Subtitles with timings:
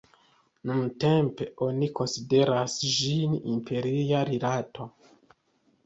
[0.69, 4.93] Nuntempe oni konsideras ĝin empiria rilato.